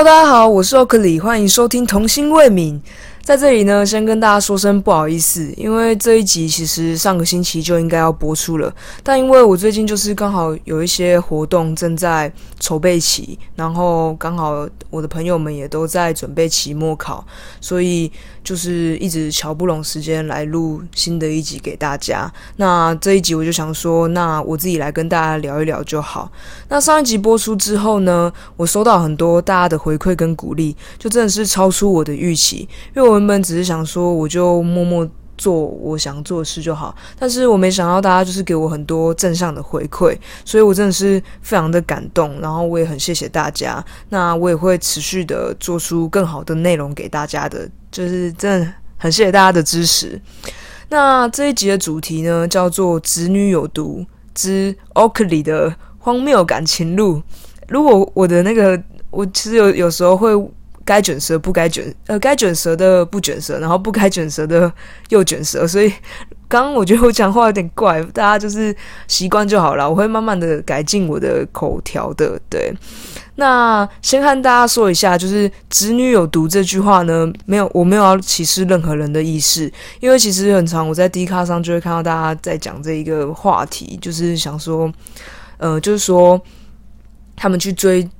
[0.00, 2.80] 大家好，我是 oakly 欢迎收听童心未泯。
[3.30, 17.24] 在这里呢，先跟大家说声不好意思，因为这一集其实上个星期就应该要播出了，但因为我最近就是刚好有一些活动正在筹备期，然后刚好我的朋友们也都在准备期末考，
[17.60, 18.10] 所以
[18.42, 22.28] 就是一直瞧不拢时间来录新的一集给大家。
[22.56, 26.28] 那这一集我就想说，那我自己来跟大家聊一聊就好。
[26.68, 35.06] 那上一集播出之后呢，我收到很多大家的回馈跟鼓励，就真的是超出我的预期，因为我原本只是想说，我就默默
[35.36, 50.18] 做我想做的事就好，但是我没想到大家就是给我很多正向的回馈，所以我真的是非常的感动，然后我也很谢谢大家，那我也会持续的做出更好的内容给大家的，就是真的很谢谢大家的支持。
[50.88, 54.02] 那这一集的主题呢，叫做《子女有毒
[54.34, 57.16] 之 Oakley 的荒谬感情路》。
[57.68, 60.30] 如果我的那个，我其实有有时候会。
[60.90, 64.72] 该卷舌不该卷，呃，该卷舌的不卷舌，然后不该卷舌的
[65.10, 65.88] 又卷舌，所以
[66.48, 68.74] 刚刚我觉得我讲话有点怪，大家就是
[69.06, 69.88] 习惯就好了。
[69.88, 72.36] 我会慢慢的改进我的口条的。
[72.50, 72.74] 对，
[73.36, 84.92] 那先和大家说一下，就是“子女有毒”这句话呢，没有，我没有要歧视任何人的意思，因为其实很长，我在 D 卡上就会看到大家在讲这一个话题，就是想说，
[85.58, 86.42] 呃，就是说
[87.36, 88.10] 他们去追。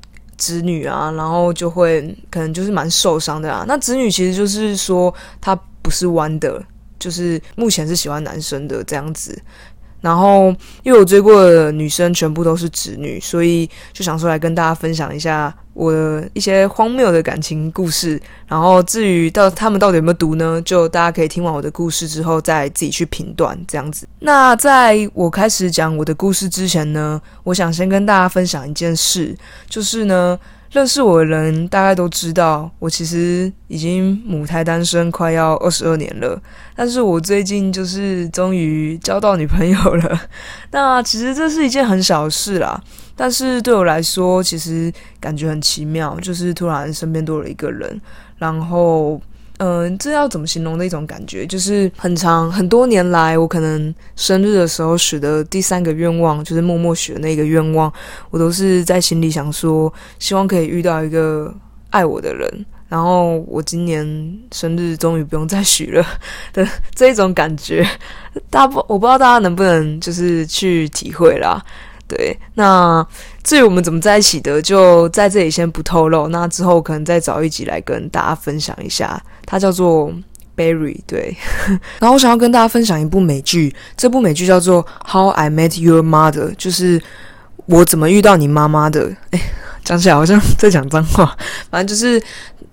[0.40, 3.64] 子女啊，然后就会可能就是蛮受伤的啊。
[3.68, 6.60] 那子女其实就是说他不是弯的，
[6.98, 9.38] 就是目前是喜欢男生的这样子。
[10.00, 18.20] 然后因为我追过的女生全部都是直女，所以就想说来跟大家分享一下我的一些荒谬的感情故事。
[18.46, 20.60] 然后至于到他们到底有没有毒呢？
[20.64, 24.06] 就大家可以听完我的故事之后再自己去评断这样子。
[24.20, 29.36] 那在我开始讲我的故事之前呢，我想先跟大家分享一件事，
[29.68, 30.38] 就是呢。
[30.70, 36.40] 认识我的人大概都知道，我其实已经母胎单身快要二十二年了。
[36.76, 40.20] 但是我最近就是终于交到女朋友了。
[40.70, 42.80] 那其实这是一件很小的事啦，
[43.16, 48.00] 但是对我来说，其实感觉很奇妙，就是突然身边多了一个人，
[48.38, 49.20] 然后。
[49.62, 51.46] 嗯，这要怎么形容的一种感觉？
[51.46, 57.92] 就是很长很多年来，我可能生日的时候许的第三个愿望，就是默默许的那个愿望，
[58.30, 61.54] 我都是在心里想说，希望可以遇到一个
[61.90, 62.64] 爱我的人。
[62.88, 64.04] 然后我今年
[64.50, 66.04] 生日终于不用再许了
[66.54, 67.86] 的这一种感觉，
[68.48, 71.62] 大不我不知道大家能不能就是去体会啦。
[72.08, 73.06] 对，那
[73.44, 76.26] 至于我们怎么在一起的，就在这里先不透露。
[76.28, 79.22] 那之后可能再找一集来跟大家分享一下。
[79.50, 80.14] 它叫做
[80.56, 81.36] Barry，对。
[81.98, 87.02] 然后我想要跟大家分享一部美剧，这部美剧叫做《How I Met Your Mother》，就是
[87.66, 89.12] 我怎么遇到你妈妈的。
[89.30, 89.40] 哎，
[89.82, 91.36] 讲起来好像在讲脏话，
[91.68, 92.22] 反正就是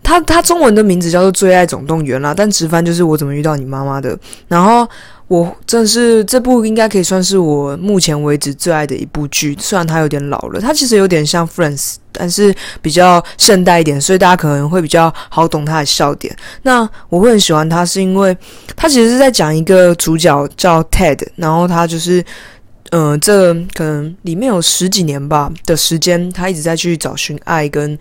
[0.08, 4.18] 它它中文的名字叫做《最爱总动员》啦，但直翻就是我怎么遇到你妈妈的。
[4.48, 4.88] 然后。
[5.30, 16.34] 我真是这部应该可以算是我目前为止最爱的一部剧，虽然它有点老了，它其实有点像《Friends》，但是比较现代一点，所以大家可能会比较好懂它的笑点。
[16.62, 18.38] 那我会很喜欢它，是因为
[18.78, 22.24] 它其实是在讲一个主角叫 Ted，然后他就是，
[22.92, 28.00] 嗯，这可能里面有十几年吧的时间，他一直在去找寻爱跟。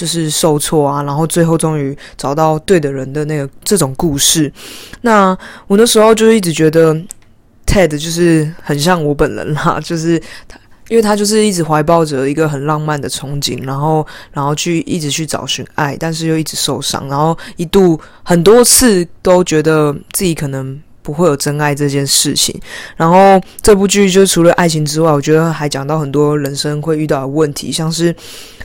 [0.00, 4.50] 就是受挫啊，然后最后终于找到对的人的那个这种故事。
[5.02, 6.94] 那我那时候就一直觉得
[7.66, 10.18] Ted 就是很像我本人啦，就是
[10.48, 10.58] 他，
[10.88, 22.58] 因为他就是一直怀抱着一个很浪漫的憧憬，然后然后去一直去找寻爱，但是又一直受伤，然后一度很多次都觉得自己可能不会有真爱这件事情。
[22.96, 28.14] 然后这部剧就除了爱情之外，我觉得还讲到很多人生会遇到的问题，像是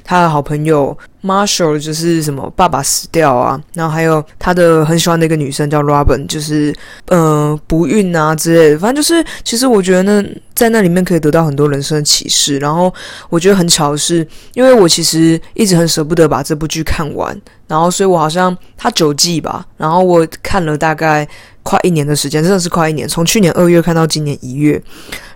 [0.04, 0.96] 他的好朋友。
[1.26, 6.72] Marshall 就是什么爸爸死掉啊，然后还有他的很喜欢的一个女生叫 Robin，就是
[7.08, 12.60] 呃不孕啊之类的，反正就是其实我觉得呢，在那里面可以得到很多人生的启示。
[12.60, 12.94] 然后
[13.32, 17.36] 我觉得很巧的是，因为我其实一直很舍不得把这部剧看完，
[17.68, 21.28] 然后所以我好像它九季吧，然后我看了大概
[21.66, 24.82] 快一年的时间，真的是快一年，从去年二月看到今年一月。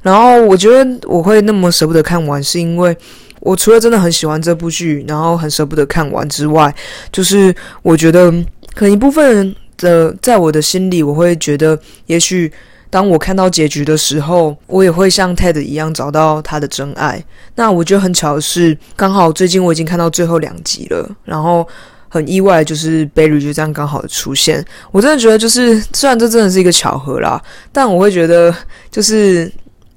[0.02, 2.96] 然后我觉得我会那么舍不得看完，是因为。
[3.42, 6.76] 我除了真的很喜欢这部剧，然后很舍不得看完之外，
[7.10, 8.30] 就是我觉得
[8.76, 12.52] 可能一部分的在我的心里，我会觉得，也许
[12.90, 17.24] 当我看到结局的时候，我也会像 Ted 一样找到他的真爱。
[17.56, 21.66] 那我觉得很巧的是，刚好最近我已经看到最后两集了，然后
[22.10, 24.66] 很意外，就是 Barry 就这样刚好出现。
[24.92, 27.42] 我真的觉得，就是虽然这真的是一个巧合啦，
[27.72, 28.54] 但我会觉得
[28.92, 29.50] 就是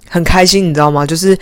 [0.09, 1.05] 很开心，你知道吗？
[1.05, 1.37] 就是。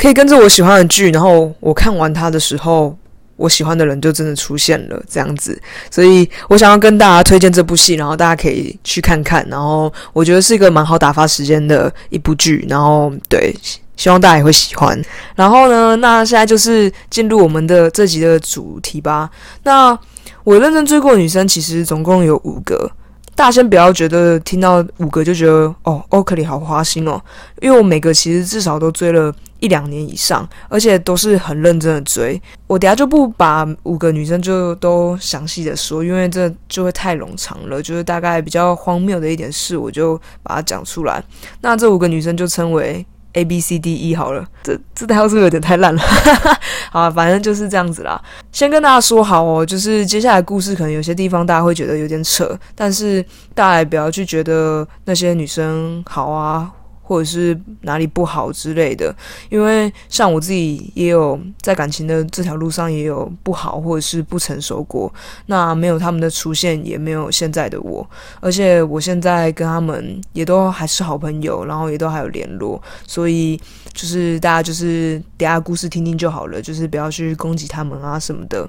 [0.00, 2.96] 可以跟着我喜欢的剧，然后我看完它的时候，
[3.38, 5.58] 我喜欢的人就真的出现了这样子，
[5.90, 13.54] 所以我想要跟大家推荐这部戏，然后大家可以去看看，然后我觉得是一个蛮好打发时间的一部剧，然后对，
[13.96, 15.00] 希望大家也会喜欢。
[15.36, 19.30] 然后呢，那现在就是进入我们的这集的主题吧。
[19.62, 19.98] 那
[20.44, 22.90] 我认真追过的女生，其实总共有五个。
[23.34, 27.22] 大家先不要觉得听到五个就觉得哦，欧克里好花心哦，
[27.60, 32.40] 因为我每个其实至少都追了一两年以上，而且都是很认真的追。
[32.66, 37.82] 我等下就不把五个女生就都详细的说，因为这就会太冗长了。
[37.82, 41.22] 就是大概比较荒谬的一点事，我就把它讲出来。
[41.60, 43.04] 那这五个女生就称为。
[43.34, 46.02] A B C D E 好了，这这套是不是有点太烂了？
[46.90, 48.20] 好，反正就是这样子啦。
[48.50, 53.24] 先跟大家说好哦，就是接下来故事可能有些地方大家会觉得有点扯，但是
[53.54, 56.68] 大家也不要去觉得那些女生好啊。
[57.08, 59.14] 或者是哪里不好之类的，
[59.48, 65.10] 因为像我自己也有在感情的这条路上也有不好或者是不成熟过，
[65.46, 68.06] 那没有他们的出现，也没有现在的我，
[68.40, 73.58] 而且我现在跟他们也都还是好朋友，然后也都还有联络，所以
[73.94, 78.68] 就是大家就是等下故事听听就好了，就是不要去攻击他们啊什么的。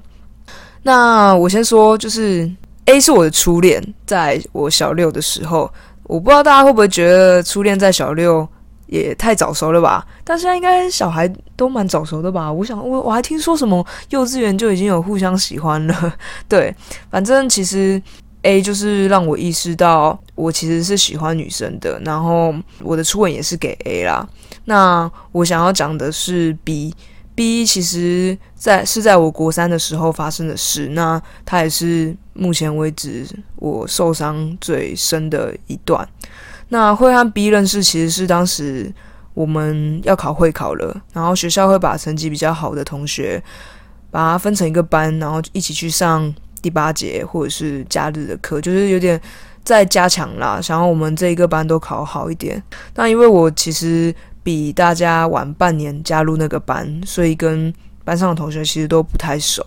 [0.83, 2.49] 那我先说，就是
[2.85, 5.69] A 是我的初恋，在我小六的时候。
[6.09, 8.45] 我不知道大家会不会觉得初恋在小六
[8.87, 10.03] 也太早熟了吧？
[10.23, 12.51] 但现在应该小孩都蛮早熟的吧？
[12.51, 16.13] 我想我我还听说什么幼稚园就已经有互相喜欢了。
[16.49, 16.75] 对，
[17.11, 18.01] 反正其实
[18.41, 22.51] A 就是让我意识到我其实是喜欢女生的，然后
[22.81, 24.27] 我的初吻也是给 A 啦。
[24.65, 26.91] 那我想要讲的是 B。
[27.39, 33.25] B 其实，在是在我国三的时候发生的事，那它也是目前为止
[33.55, 36.05] 我受伤最深的一段。
[36.67, 38.93] 那会和 B 认识，其实是当时
[39.33, 43.41] 我们要考会考了，然后学校会把成绩比较好的同学，
[44.11, 49.17] 把它分成一个班，然后一起去上第八节或者是假日的课，就是有点
[49.63, 52.61] 在加强啦，想要我们这一个班都考好一点。
[52.95, 54.13] 那因为我其实。
[54.43, 59.63] 比大家晚半年加入那个班，所以跟班上的同学其实都不太熟。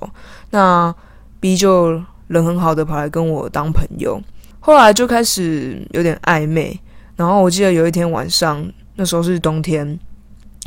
[0.50, 0.94] 那
[1.38, 4.20] B 就人很好的跑来跟我当朋友，
[4.60, 6.78] 后来就开始有点暧昧。
[7.14, 8.64] 然后我记得有一天晚上，
[8.96, 9.98] 那时候是冬天，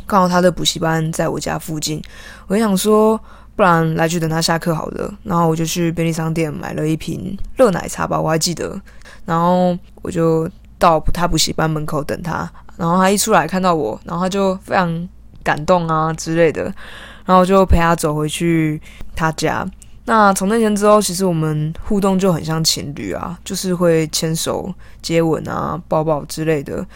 [0.06, 2.00] 刚好他的补习班在我家附近，
[2.46, 3.20] 我就想说，
[3.56, 5.12] 不然来去等他下课好了。
[5.24, 8.80] 然后我就去便利商店买了一瓶热奶茶吧，我还记得。
[9.24, 10.48] 然后我就
[10.78, 12.50] 到他补习班门口等他。
[12.76, 15.08] 然后他一出来看到我，然后他就非常
[15.42, 16.64] 感动啊之类的，
[17.24, 18.80] 然后就陪他走回去
[19.14, 19.66] 他家。
[20.04, 26.86] 那从那天之后，其实我们互动就很像情侣啊，就是会牵手、接吻啊、抱抱之类的。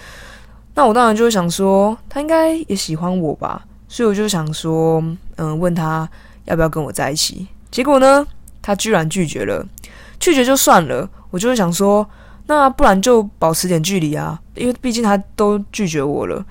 [0.75, 5.03] 那我当然就会想说，他应该也喜欢我吧，所以我就想说，
[5.37, 6.09] 嗯，问他
[6.45, 7.49] 要不要跟我在一起。
[7.71, 8.27] 结果呢，
[8.63, 9.67] 他居然拒绝了。
[10.21, 12.09] 拒绝就算了，我就会想说。
[12.51, 16.45] 那不然就保持点距离啊，因为毕竟他都拒绝我了。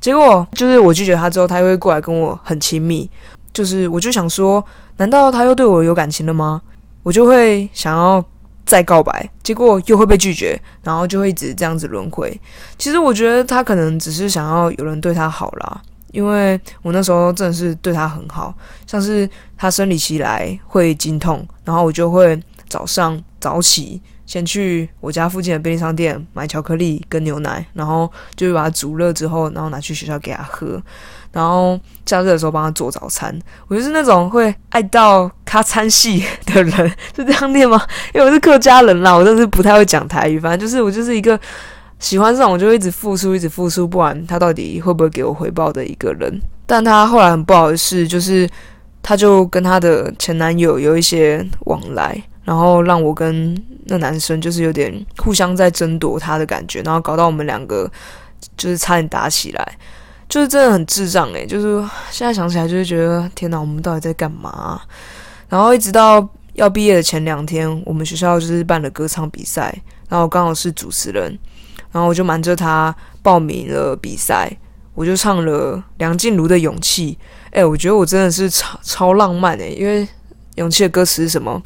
[0.00, 3.08] 结果就是我拒绝他之后，他又会过来跟我很亲密。
[3.52, 4.62] 就是我就想说，
[4.96, 6.60] 难道他又对我有感情了吗？
[7.04, 8.22] 我就会想要
[8.66, 12.36] 再告白，结果又会被拒绝，然后就会一直这样子轮回。
[12.76, 15.80] 其实我觉得他可能只是想要有人对他好啦，
[16.10, 18.52] 因为我那时候真的是对他很好，
[18.88, 22.36] 像是他生理期来会经痛，然后我就会
[22.68, 24.02] 早上早起。
[24.26, 30.80] 先去我家附近的便利商店买巧克力跟牛奶，然后就把它煮热之后，然后拿去学校给他喝。
[31.32, 33.36] 然后假日的时候帮他做早餐。
[33.66, 37.80] 我就是那种会爱到咖餐系的人，是这样念吗？
[38.14, 40.38] 因为我是客家人啦，我真的是不太会讲台语。
[40.38, 41.38] 反正就是我就是一个
[41.98, 46.40] 喜欢这种我就一直付出，一直付出，不管他到底会不会给我回报的一个人。
[46.66, 48.48] 但他后来很不好的事就是，
[49.02, 52.22] 他就跟他的前男友有一些往来。
[52.44, 57.90] 然后让我跟那男生就是有点互相在争夺他的感觉，然后搞到我们两个
[58.56, 59.78] 就是差点打起来，
[60.28, 64.80] 就是真的很智障诶，就是现在想起来就是觉得天哪，我们到底在干嘛？
[65.48, 69.74] 然后一直到要毕业的前两天，我们学校就是办了歌唱比赛，
[70.08, 71.38] 然后刚好是主持人，
[71.92, 74.50] 然后我就瞒着他报名了比赛，
[74.94, 77.18] 我就唱了梁静茹的《勇气》。
[77.52, 80.04] 哎，我觉得我真的是超超浪漫诶，因为
[80.56, 81.62] 《勇气》的歌词是什么？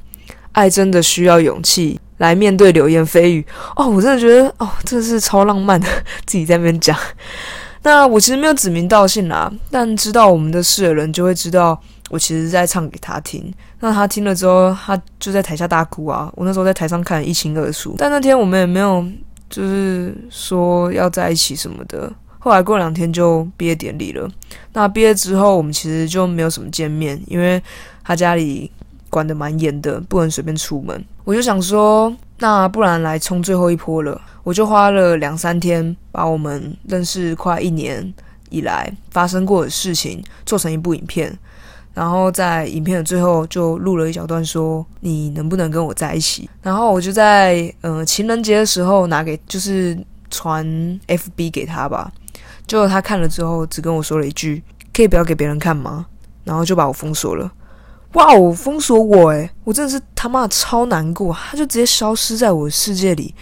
[0.59, 3.47] 爱真的需要勇气来面对流言蜚语
[3.77, 5.87] 哦，我真的觉得哦，真的是超浪漫的，
[6.27, 6.99] 自己在那边讲。
[7.85, 13.55] 那我其实没有指名道姓啦，但知道我们的事的人就会知道，我其实在唱给他听。
[13.79, 16.29] 那他听了之后，他就在台下大哭啊。
[16.35, 17.95] 我那时候在台上看一清二楚。
[17.97, 19.07] 但那天我们也没有
[19.49, 22.13] 就是说要在一起什么的。
[22.41, 24.29] 后来过两天就毕业典礼了。
[24.73, 27.63] 那毕业之后，我们其实就没有什么见面，因为。
[28.05, 28.73] 他家里
[29.11, 31.05] 管得蛮严的，不能随便出门。
[31.25, 34.21] 我就想说，那不然来冲最后一波了。
[34.43, 38.15] 我就花了两三天，把我们认识快一年
[38.49, 41.37] 以来发生过的事情做成一部影片，
[41.93, 46.49] 然后在影片的最后就录了一小段，说你能不能跟我在一起？
[46.63, 49.99] 然后我就在呃情人节的时候拿给，就是
[50.31, 50.67] 传
[51.09, 52.11] FB 给他吧。
[52.67, 54.63] 结果他看了之后，只跟我说了一句
[54.95, 56.07] ：“可以不要给别人看吗？”
[56.45, 57.51] 然后就把我封锁了。
[58.15, 63.35] 哇哦，封锁我诶，我真的是他妈超难过，他就直接消失在我的世界里。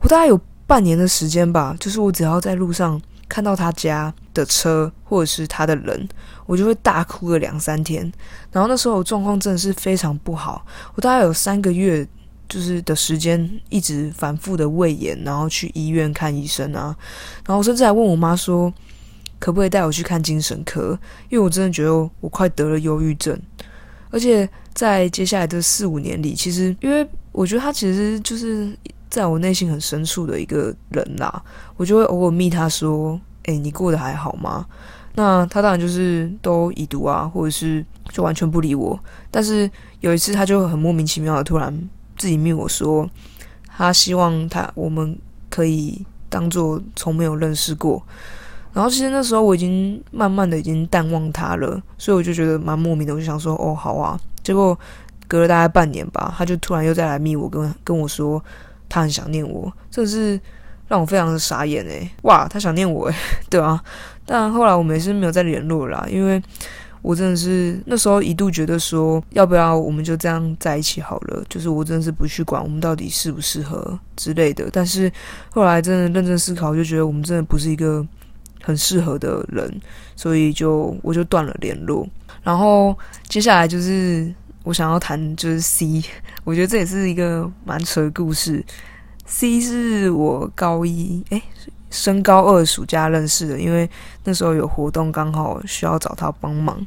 [0.00, 6.08] 我大概有半年的时间吧，就是我只要在路上看到他家的车或者是他的人，
[6.46, 8.10] 我就会大哭个两三天。
[8.50, 10.64] 然后那时候状况真的是非常不好，
[10.94, 12.06] 我大概有三个月。
[12.48, 16.94] 就是的时间一直反复的胃炎，然后去医院看医生啊，
[17.46, 18.70] 然后甚至还问我妈说，
[19.38, 20.98] 可不可以带我去看精神科？
[21.30, 23.40] 因为我真的觉得我快得了忧郁症，
[24.12, 28.72] 而且在接下来的四五年里，其实因为我觉得他其实就是
[29.10, 31.42] 在我内心很深处的一个人啦，
[31.76, 34.64] 我就会偶尔密他说，哎，你过得还好吗？
[35.14, 38.98] 那他当然就是都已读啊，或者是就完全不理我。
[39.30, 39.68] 但是
[40.00, 41.88] 有一次，他就很莫名其妙的突然。
[42.18, 43.08] 自己密我说，
[43.66, 45.18] 他希望他我们
[45.50, 48.00] 可以当做从没有认识过。
[48.72, 53.14] 然后其实那时候我已经慢慢的已经淡忘他了，所以我就觉得蛮莫名的。
[53.14, 54.18] 我就想说，哦，好啊。
[54.42, 54.78] 结果
[55.28, 58.42] 隔了大概半年吧，他就突然又再来密我，跟跟我说
[58.88, 60.40] 他很想念我，真的是
[60.88, 62.10] 让我非常的傻眼诶。
[62.22, 63.14] 哇，他想念我诶，
[63.48, 63.82] 对啊。
[64.24, 66.42] 但后来我们也是没有再联络啦，因为。
[67.04, 71.42] 我真的是那时候一度觉得说，要不要我们就这样在一起好了？
[71.48, 74.68] 就是我真的是不去管我们到底适不适合之类的。
[74.72, 75.10] 但是
[75.50, 78.06] 后来真的认真思考，就觉得我们真的不是一个
[78.62, 79.80] 很适合的人，
[80.16, 82.06] 所以就我就断了联络。
[82.42, 82.96] 然后
[83.28, 84.32] 接下来就是
[84.64, 86.02] 我想要谈就是 C，
[86.44, 88.64] 我觉得这也是一个蛮扯的故事。
[89.26, 91.42] C 是我高一哎。
[91.92, 93.86] 升高二暑假认识的，因为
[94.24, 96.80] 那时候有活动，刚好需要找他帮忙。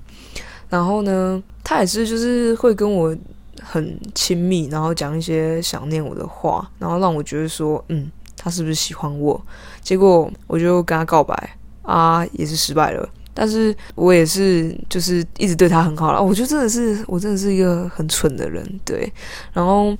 [0.67, 3.15] 然后呢，他也是就是会跟我
[3.61, 9.39] 很亲密，然后讲一些想念我的话，然后让我觉得说，嗯，他是不是喜欢我？
[9.83, 13.07] 结果我就跟他告白啊，也是失败了。
[13.33, 16.21] 但是我也是就是一直对他很好了。
[16.21, 19.11] 我觉得真的是我真的是一个很蠢的人，对。
[19.53, 19.95] 然后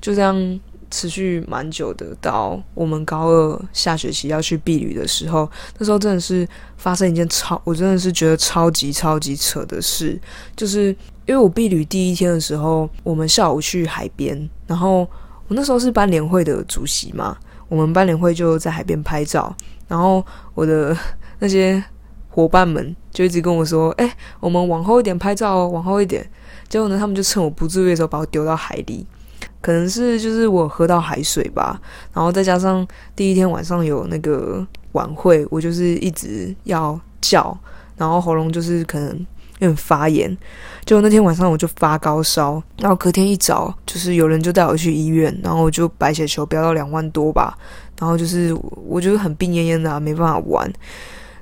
[0.00, 0.60] 就这样。
[0.90, 10.18] 持续蛮久的，到我们高二下学期要去避旅的时候，那时候真的是发生一件超，我真的是觉得超级超级扯的事，
[10.56, 10.86] 就是
[11.26, 15.00] 因为我避旅第一天的时候，我们下午去海边，然后
[15.48, 17.36] 我那时候是班联会的主席嘛，
[17.68, 19.54] 我们班联会就在海边拍照，
[19.88, 20.96] 然后我的
[21.38, 21.82] 那些
[22.28, 26.28] 伙伴们就一直跟我说：“哎，我们往后一点拍照哦，往后一点。”
[26.68, 29.06] 结果呢，他们就趁我不注意的时候把我丢到海里。
[29.60, 31.80] 可能是就是我喝到海水吧，
[32.12, 37.56] 然后再加上第一天晚上有那个晚会，我就是一直要叫，
[37.96, 39.08] 然后喉咙就是可能
[39.58, 40.36] 有点发炎，
[40.84, 47.58] 就那天晚上我就发高烧，然后隔天一早就是有人就带我去医院，然后我就白血球飙到两万多吧，
[47.98, 50.72] 然后就是我就是很病恹恹的，没办法玩，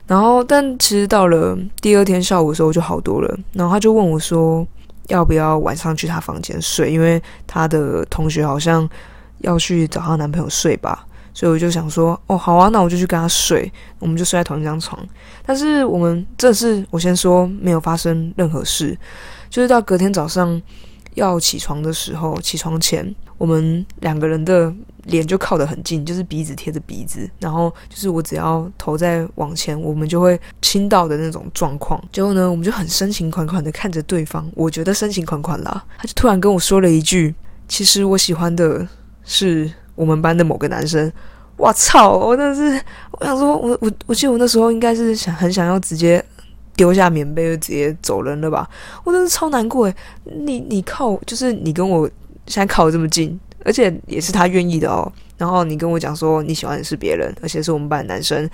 [0.07, 4.67] 然后但其实到了第二天下午的时候就好多了，然后他就问我说。
[5.09, 6.91] 要不要晚上去她房间睡？
[6.93, 8.91] 因为她的同学好像
[9.39, 15.01] 要去找她男朋友睡吧，所以我就想说，哦，好啊，那我就去跟她睡，我们就睡在同一张床。
[15.45, 18.99] 但是我们这是我先说没有发生任何事，
[19.49, 20.61] 就是到隔天早上
[21.17, 24.73] 要起床的时候，起床前我们两个人的。
[25.07, 32.03] 脸就靠得很近，就是鼻子贴着鼻子，然后就是我只要头再往前，我们就会亲到的那种状况。
[32.11, 35.85] 结果呢，我们就很深情款款的看着对方，我觉得深情款款啦。
[35.99, 37.33] 他就突然跟我说了一句
[37.69, 38.85] ：“其实我喜欢的
[39.23, 41.13] 是我们班的某个男生。”
[41.57, 42.11] 我操！
[42.11, 46.21] 我真的是，我想说，我我我记得我那时候应该是想很想要直接
[46.77, 48.69] 丢下棉被就直接走人了吧？
[49.05, 52.09] 我真的超难过诶，你你靠，就是你跟我
[52.47, 53.39] 现在靠的这么近。
[53.65, 55.13] 而且也是他愿意的哦。
[55.37, 58.49] 然后你跟我讲说你喜欢的是别人，而且是我们班男生，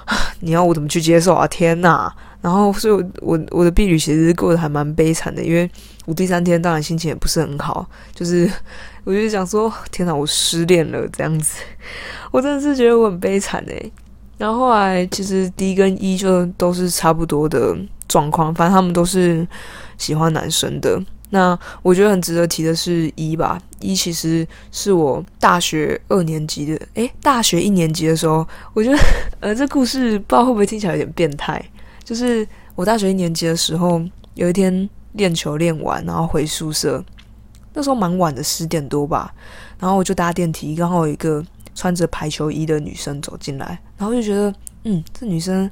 [0.40, 1.46] 你要我怎么去接受啊？
[1.46, 2.10] 天哪！
[2.40, 5.70] 然后所以，我我的避旅其实过得还蛮悲惨的，因为
[6.06, 8.50] 我第三天当然心情也不是很好，就是
[9.04, 11.60] 我就想说，天哪，我失恋了这样子，
[12.30, 13.92] 我真的是觉得我很悲惨诶。
[14.38, 17.76] 然后后来其实 D 跟 E 就都是差不多的
[18.06, 19.46] 状况，反正他们都是
[19.96, 21.02] 喜欢男生的。
[21.30, 28.98] 那我觉得很值得提的是一吧，一其实是我大学二年级的，诶，大学一年级的时候，我觉得，
[29.40, 31.60] 呃，这故事不知道会不会听起来有点变态。
[32.04, 34.00] 就是我大学一年级的时候，
[34.34, 37.04] 有一天练球练完，然后回宿舍。
[37.74, 39.34] 那时候蛮晚的，十点多吧。
[39.80, 41.44] 然后我就搭电梯，刚好有一个
[41.76, 44.52] 穿着排球衣的女生走进来，然后就觉得，
[44.82, 45.70] 嗯，这女生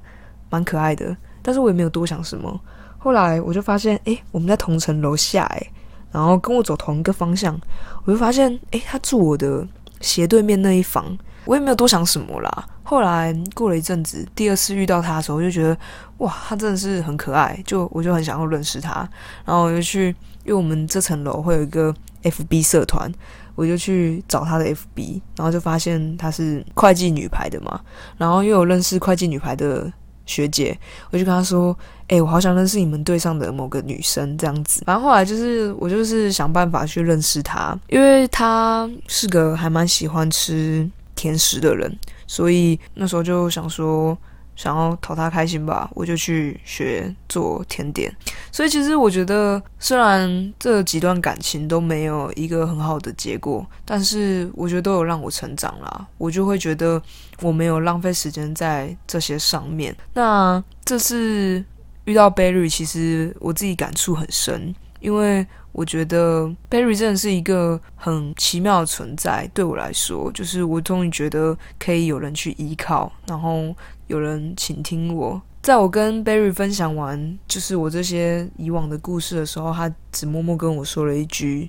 [0.50, 1.16] 蛮可爱的。
[1.42, 2.60] 但是我也没有多想什么。
[2.98, 5.70] 后来我就发现，诶，我们在同层楼下，诶，
[6.12, 7.58] 然后跟我走同一个方向，
[8.04, 9.66] 我就发现，诶，她住我的
[10.00, 11.18] 斜对面那一房。
[11.46, 12.68] 我也没有多想什么啦。
[12.82, 15.76] 后来过了一阵子，第二次遇到她的时候，我就觉得
[16.18, 19.06] 哇，她真的是很可爱，就我就很想要认识她。
[19.44, 20.08] 然后我就去，
[20.44, 23.10] 因为我们这层楼会有一个 FB 社团，
[23.54, 27.80] 我就去找他的 FB，然后就发现他是会计女排的嘛。
[28.18, 29.92] 然后又有认识会计女排的
[30.26, 30.76] 学姐，
[31.10, 31.76] 我就跟他说
[32.08, 40.90] ：“哎，我好想认识你们队上的某个女生这样子。”反正后来就是我就是想办法去认识她，因为她是个还蛮喜欢吃。
[41.16, 44.18] 甜食的人，所以那时候就想说，
[44.56, 48.14] 想要讨他开心吧，我就去学做甜点。
[48.52, 56.06] 所以其实我觉得，虽然这几段感情都没有一个很好的结果，但是我觉得都有让我成长啦。
[56.18, 57.00] 我就会觉得
[57.40, 59.94] 我没有浪费时间在这些上面。
[60.12, 61.64] 那这次
[62.04, 65.46] 遇到 Berry，其实我自己感触很深，因为。
[65.76, 73.74] 我觉得 Barry 真的是一个很奇妙的存在，对我来说，就是我终于觉得可以有人去依靠，然后
[74.06, 75.42] 有人倾听我。
[75.62, 81.68] 在我跟 Barry 分享完就是我这些以往的故事的时候，他只默默跟我说了一句：“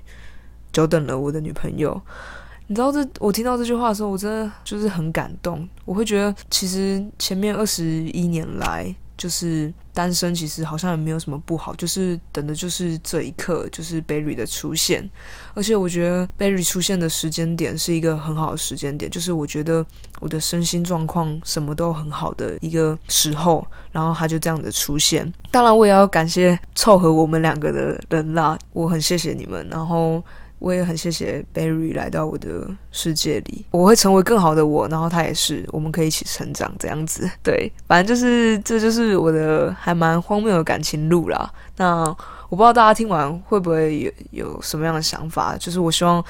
[0.71, 1.99] 久等了，我的女朋友。”
[2.67, 5.67] 你知道这我听到这句话的时候，我真的就是很感动。
[5.83, 8.95] 我会觉得，其实前面二十一年来。
[9.25, 15.09] 就是单身，其实好像也没有什么不好，就是等的就是这一刻，就是 Berry 的出现。
[15.55, 19.83] 而且我觉得 Berry 出现的时间点是一个很好的时间点，就是我觉得
[20.19, 25.33] 我的身心状况什么都很好的一个时候，然后他就这样的出现。
[25.49, 29.67] 当然，我也要感谢凑合我们两个的人啦，我很谢谢你们。
[29.71, 30.23] 然后。
[30.59, 37.29] 我也很谢谢 Barry 来到我的世界里，我会成为更好的我，然后他也是，我们可以一起成长这样子。
[37.43, 41.51] 对，反正就是这就是我的还蛮荒谬的感情路啦。
[41.77, 42.03] 那
[42.49, 45.57] 我不知道大家听完会不会有有什么样的想法？
[45.57, 46.23] 就是我希望，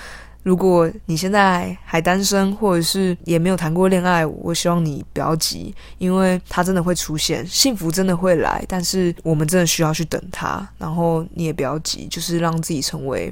[0.44, 10.68] 如果你现在还单身，或者是也没有谈过恋爱，我希望你不要急，因为他真的会出现，幸福真的会来，但是我们真的需要去等他。
[10.78, 13.32] 然后你也不要急，就是让自己成为。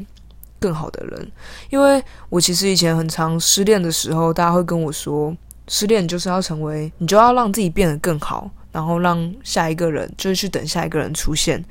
[0.63, 1.32] 更好的人，
[1.69, 5.36] 因为我其实以前很常失恋的时候，大家会跟我说，
[5.67, 11.62] 失恋就是要成为，你就要让自己变得更好，然后让下一个人就是去等下一个人出现。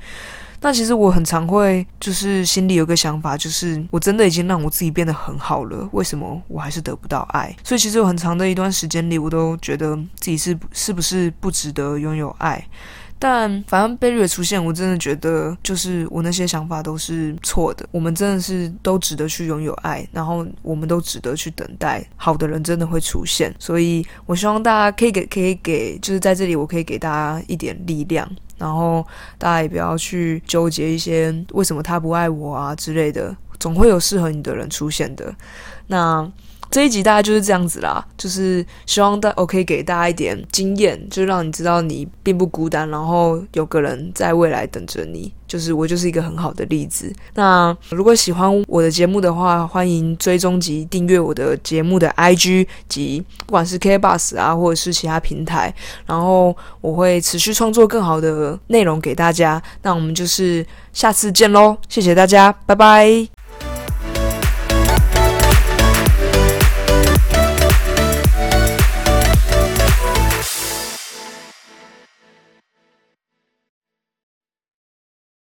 [0.61, 7.53] 那其实我很常会就是心里有个想法，就是我真的已经让我自己变得很好了，为什么我还是得不到爱？
[7.63, 12.63] 所以其实有很长的一段时间里，我都觉得自己是是不是不值得拥有爱。
[13.25, 17.87] 但反正贝瑞的出现，我真的觉得就是我那些想法都是错的。
[17.89, 23.55] 我们真的是都值得去拥有爱，然后我们都值得去等待好的人真的会出现。
[23.57, 29.07] 所以我希望大家可以给，可以给，就是在这里我可以给大家一点力量，然后
[29.37, 35.33] 大家也不要去纠结一些为什么他不爱我啊之类的，总会有适合你的人出现的。
[35.87, 36.29] 那。
[36.73, 47.13] 这一集大概就是这样子啦，就是希望大我可以给大家一点经验，就让你知道你并不孤单，然后有个人在未来等着你，就是我就是一个很好的例子。
[47.35, 55.71] 那如果喜欢我的节目的话，欢迎追踪及订阅我的节目的 IG 及不管是 K Bus 啊，或者是其他平台，
[56.07, 59.61] 然后我会持续创作更好的内容给大家。
[59.83, 63.42] 那我们就是下次见喽，谢谢大家，拜拜。